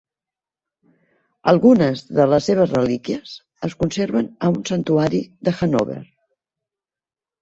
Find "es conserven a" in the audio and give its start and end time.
3.69-4.53